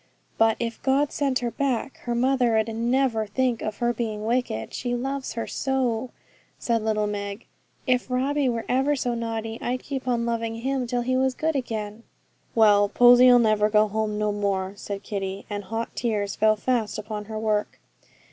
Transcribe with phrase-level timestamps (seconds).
[0.39, 4.73] 'But if God sent her back, her mother 'ud never think of her being wicked,
[4.73, 6.09] she loves her so,'
[6.57, 7.45] said little Meg.
[7.85, 11.55] 'If Robbie were ever so naughty, I'd keep on loving him till he was good
[11.55, 12.01] again.'
[12.55, 17.25] 'Well, Posy'll never go home no more,' said Kitty; and hot tears fell fast upon
[17.25, 17.79] her work.